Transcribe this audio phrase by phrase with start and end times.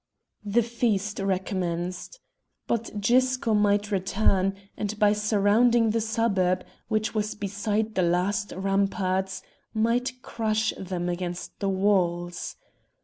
[0.43, 2.19] The feast recommenced.
[2.65, 9.43] But Gisco might return, and by surrounding the suburb, which was beside the last ramparts,
[9.75, 12.55] might crush them against the walls.